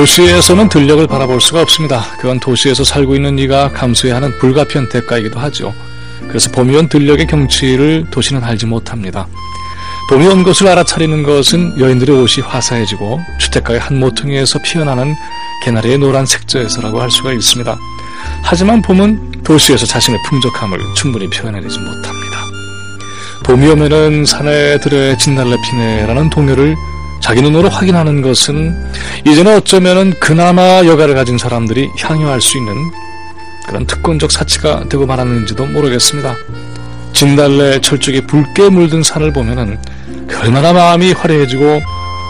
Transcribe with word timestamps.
도시에서는 0.00 0.70
들녘을 0.70 1.06
바라볼 1.08 1.42
수가 1.42 1.60
없습니다. 1.60 2.02
그건 2.16 2.40
도시에서 2.40 2.84
살고 2.84 3.16
있는 3.16 3.38
이가 3.38 3.70
감수해야 3.72 4.16
하는 4.16 4.38
불가피한 4.38 4.88
대가이기도 4.88 5.38
하죠. 5.38 5.74
그래서 6.26 6.50
봄이 6.52 6.74
온 6.74 6.88
들녘의 6.88 7.26
경치를 7.26 8.06
도시는 8.10 8.42
알지 8.42 8.64
못합니다. 8.64 9.28
봄이 10.08 10.26
온 10.26 10.42
것을 10.42 10.68
알아차리는 10.68 11.22
것은 11.22 11.78
여인들의 11.78 12.16
옷이 12.16 12.42
화사해지고 12.42 13.20
주택가의 13.40 13.78
한 13.78 14.00
모퉁이에서 14.00 14.60
피어나는 14.62 15.14
개나리의 15.64 15.98
노란 15.98 16.24
색저에서라고 16.24 17.02
할 17.02 17.10
수가 17.10 17.34
있습니다. 17.34 17.76
하지만 18.40 18.80
봄은 18.80 19.42
도시에서 19.44 19.84
자신의 19.84 20.18
풍족함을 20.26 20.78
충분히 20.96 21.28
표현해내지 21.28 21.78
못합니다. 21.78 22.46
봄이 23.44 23.68
오면은 23.68 24.24
산에 24.24 24.80
들에 24.80 25.18
진달래 25.18 25.56
피네라는 25.62 26.30
동요를 26.30 26.74
자기 27.20 27.42
눈으로 27.42 27.68
확인하는 27.68 28.22
것은 28.22 28.74
이제는 29.26 29.56
어쩌면은 29.58 30.12
그나마 30.18 30.84
여가를 30.84 31.14
가진 31.14 31.38
사람들이 31.38 31.90
향유할 31.98 32.40
수 32.40 32.58
있는 32.58 32.74
그런 33.68 33.86
특권적 33.86 34.32
사치가 34.32 34.88
되고 34.88 35.06
말았는지도 35.06 35.66
모르겠습니다. 35.66 36.34
진달래 37.12 37.80
철쭉이 37.80 38.22
붉게 38.26 38.70
물든 38.70 39.02
산을 39.02 39.32
보면은 39.32 39.78
얼마나 40.42 40.72
마음이 40.72 41.12
화려해지고 41.12 41.82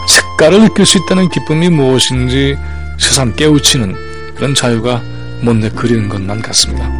색깔을 0.07 0.61
느낄 0.61 0.85
수 0.85 0.97
있다는 0.99 1.29
기쁨이 1.29 1.69
무엇인지 1.69 2.57
세상 2.99 3.33
깨우치는 3.35 3.95
그런 4.35 4.53
자유가 4.53 5.01
못내 5.41 5.69
그리는 5.69 6.09
것만 6.09 6.41
같습니다. 6.41 6.91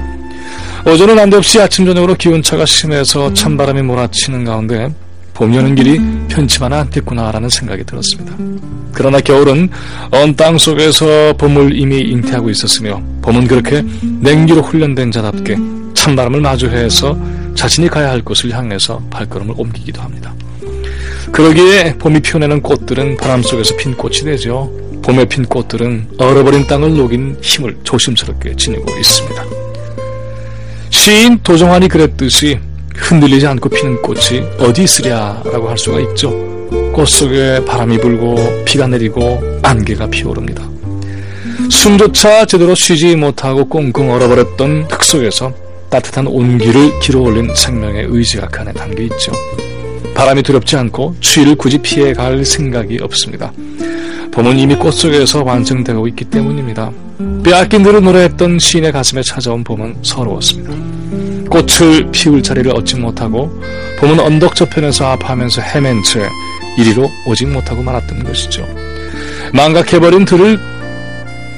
어제는 0.85 1.15
난데없이 1.15 1.61
아침 1.61 1.85
저녁으로 1.85 2.15
기온차가 2.15 2.65
심해서 2.65 3.31
찬바람이 3.33 3.83
몰아치는 3.83 4.45
가운데 4.45 4.89
봄이 5.41 5.57
오는 5.57 5.73
길이 5.73 5.99
편치만 6.27 6.71
않겠구나라는 6.71 7.49
생각이 7.49 7.83
들었습니다. 7.83 8.35
그러나 8.93 9.19
겨울은 9.19 9.69
언 10.11 10.35
땅 10.35 10.59
속에서 10.59 11.33
봄을 11.35 11.75
이미 11.75 11.99
잉태하고 12.01 12.51
있었으며 12.51 13.01
봄은 13.23 13.47
그렇게 13.47 13.83
냉기로 14.19 14.61
훈련된 14.61 15.09
자답게 15.09 15.57
찬바람을 15.95 16.41
마주해서 16.41 17.17
자신이 17.55 17.87
가야 17.89 18.11
할 18.11 18.21
곳을 18.21 18.51
향해서 18.55 19.01
발걸음을 19.09 19.55
옮기기도 19.57 19.99
합니다. 19.99 20.31
그러기에 21.31 21.95
봄이 21.97 22.19
피어내는 22.19 22.61
꽃들은 22.61 23.17
바람 23.17 23.41
속에서 23.41 23.75
핀 23.77 23.95
꽃이 23.95 24.17
되죠. 24.19 24.71
봄에 25.01 25.25
핀 25.25 25.43
꽃들은 25.45 26.09
얼어버린 26.19 26.67
땅을 26.67 26.95
녹인 26.95 27.35
힘을 27.41 27.75
조심스럽게 27.83 28.55
지니고 28.57 28.85
있습니다. 28.95 29.43
시인 30.91 31.39
도정환이 31.41 31.87
그랬듯이 31.87 32.59
흔들리지 32.95 33.47
않고 33.47 33.69
피는 33.69 34.01
꽃이 34.01 34.41
어디 34.59 34.83
있으랴라고 34.83 35.69
할 35.69 35.77
수가 35.77 35.99
있죠. 35.99 36.29
꽃 36.93 37.07
속에 37.07 37.63
바람이 37.65 37.99
불고 37.99 38.35
비가 38.65 38.87
내리고 38.87 39.41
안개가 39.63 40.07
피오릅니다. 40.07 40.63
숨조차 41.69 42.45
제대로 42.45 42.75
쉬지 42.75 43.15
못하고 43.15 43.67
꽁꽁 43.67 44.11
얼어버렸던 44.11 44.87
흙 44.89 45.03
속에서 45.03 45.53
따뜻한 45.89 46.27
온기를 46.27 46.99
길어올린 46.99 47.53
생명의 47.55 48.07
의지가 48.09 48.47
그 48.47 48.61
안에 48.61 48.73
담겨 48.73 49.03
있죠. 49.03 49.31
바람이 50.13 50.43
두렵지 50.43 50.75
않고 50.77 51.15
추위를 51.19 51.55
굳이 51.55 51.77
피해 51.77 52.13
갈 52.13 52.45
생각이 52.45 52.99
없습니다. 53.01 53.51
봄은 54.31 54.57
이미 54.57 54.75
꽃 54.75 54.91
속에서 54.91 55.43
완성되고 55.43 56.07
있기 56.09 56.25
때문입니다. 56.25 56.91
빼앗긴 57.43 57.83
대로 57.83 57.99
노래했던 57.99 58.59
시인의 58.59 58.91
가슴에 58.91 59.21
찾아온 59.23 59.63
봄은 59.63 59.97
서러웠습니다. 60.01 60.90
꽃을 61.51 62.09
피울 62.11 62.41
자리를 62.41 62.73
얻지 62.73 62.95
못하고 62.95 63.61
봄은 63.99 64.19
언덕 64.19 64.55
저편에서 64.55 65.05
아파하면서 65.05 65.61
헤맨 65.61 66.01
채 66.03 66.27
이리로 66.77 67.11
오지 67.25 67.45
못하고 67.45 67.83
말았던 67.83 68.23
것이죠. 68.23 68.65
망각해버린 69.53 70.23
들을 70.23 70.57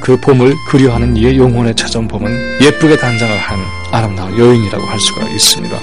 그 0.02 0.18
봄을 0.18 0.54
그리워하는 0.68 1.16
이의 1.16 1.38
영혼에 1.38 1.74
찾아온 1.76 2.08
봄은 2.08 2.62
예쁘게 2.62 2.98
단장을 2.98 3.38
한 3.38 3.59
아름다운 3.92 4.38
여인이라고 4.38 4.84
할 4.84 5.00
수가 5.00 5.30
있습니다. 5.30 5.80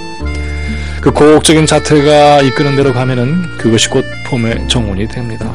그 1.00 1.12
고혹적인 1.12 1.64
자태가 1.64 2.42
이끄는 2.42 2.76
대로 2.76 2.92
가면은 2.92 3.42
그것이 3.56 3.88
곧 3.88 4.04
봄의 4.26 4.66
정원이 4.68 5.08
됩니다. 5.08 5.54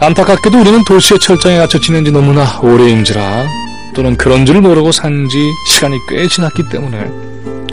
안타깝게도 0.00 0.60
우리는 0.60 0.84
도시의 0.84 1.20
철장에 1.20 1.56
갇혀 1.56 1.78
지낸 1.78 2.04
지 2.04 2.10
너무나 2.10 2.58
오래인지라 2.60 3.46
또는 3.94 4.16
그런 4.16 4.44
줄 4.44 4.60
모르고 4.60 4.92
산지 4.92 5.38
시간이 5.68 5.96
꽤 6.10 6.28
지났기 6.28 6.68
때문에 6.68 7.25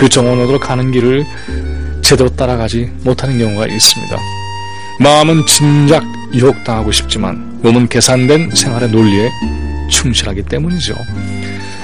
그 0.03 0.09
정원으로 0.09 0.59
가는 0.59 0.91
길을 0.91 1.25
제대로 2.01 2.29
따라가지 2.29 2.91
못하는 3.05 3.39
경우가 3.39 3.67
있습니다. 3.67 4.17
마음은 4.99 5.45
진작 5.45 6.03
유혹당하고 6.33 6.91
싶지만 6.91 7.61
몸은 7.61 7.87
계산된 7.87 8.51
생활의 8.53 8.89
논리에 8.89 9.29
충실하기 9.89 10.43
때문이죠. 10.43 10.93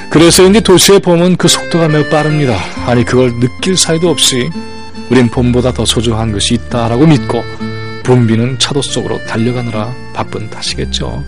그래서인지 0.09 0.59
도시의 0.59 0.99
봄은 0.99 1.37
그 1.37 1.47
속도가 1.47 1.87
매우 1.87 2.09
빠릅니다. 2.09 2.57
아니 2.85 3.05
그걸 3.05 3.31
느낄 3.39 3.77
사이도 3.77 4.09
없이 4.09 4.49
우린 5.09 5.29
봄보다 5.29 5.71
더 5.71 5.85
소중한 5.85 6.33
것이 6.33 6.55
있다라고 6.55 7.07
믿고 7.07 7.41
붐비는 8.03 8.59
차도 8.59 8.81
속으로 8.81 9.23
달려가느라 9.27 9.95
바쁜 10.13 10.49
탓이겠죠. 10.49 11.23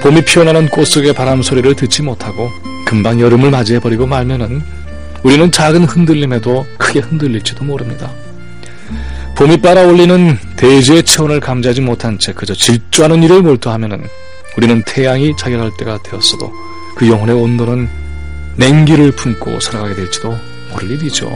봄이 0.00 0.24
피어나는 0.24 0.70
꽃 0.70 0.86
속의 0.86 1.12
바람 1.12 1.42
소리를 1.42 1.74
듣지 1.74 2.00
못하고 2.00 2.48
금방 2.86 3.20
여름을 3.20 3.50
맞이해버리고 3.50 4.06
말면은 4.06 4.79
우리는 5.22 5.50
작은 5.50 5.84
흔들림에도 5.84 6.66
크게 6.78 7.00
흔들릴지도 7.00 7.64
모릅니다. 7.64 8.10
봄이 9.36 9.58
빨아올리는 9.60 10.38
대지의 10.56 11.02
체온을 11.04 11.40
감지하지 11.40 11.80
못한 11.80 12.18
채 12.18 12.32
그저 12.32 12.54
질주하는 12.54 13.22
일을 13.22 13.42
몰두하면은 13.42 14.04
우리는 14.56 14.82
태양이 14.86 15.34
자격할 15.36 15.70
때가 15.78 16.02
되었어도 16.02 16.52
그 16.96 17.08
영혼의 17.08 17.34
온도는 17.36 17.88
냉기를 18.56 19.12
품고 19.12 19.60
살아가게 19.60 19.94
될지도 19.94 20.36
모를 20.72 20.90
일이죠. 20.90 21.30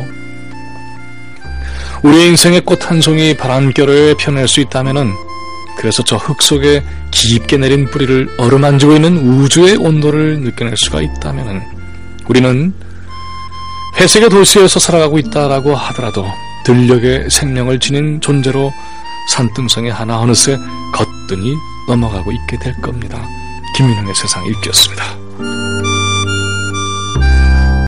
우리 2.02 2.26
인생의 2.26 2.62
꽃 2.62 2.90
한 2.90 3.00
송이 3.00 3.34
바람결에 3.36 4.14
펴낼 4.18 4.46
수 4.48 4.60
있다면은 4.60 5.12
그래서 5.78 6.04
저 6.04 6.16
흙 6.16 6.42
속에 6.42 6.82
깊게 7.10 7.56
내린 7.56 7.86
뿌리를 7.86 8.28
어루만지고 8.36 8.94
있는 8.96 9.16
우주의 9.16 9.76
온도를 9.76 10.40
느껴낼 10.40 10.76
수가 10.76 11.00
있다면은 11.00 11.62
우리는 12.28 12.74
회색의 13.98 14.28
도시에서 14.28 14.80
살아가고 14.80 15.18
있다라고 15.18 15.74
하더라도 15.74 16.26
들녘의 16.64 17.30
생명을 17.30 17.78
지닌 17.78 18.20
존재로 18.20 18.72
산등성의 19.30 19.92
하나 19.92 20.18
어느새 20.18 20.58
거뜬히 20.92 21.54
넘어가고 21.88 22.32
있게 22.32 22.58
될 22.58 22.74
겁니다. 22.80 23.26
김민영의 23.76 24.14
세상 24.14 24.44
읽기였습니다. 24.46 25.13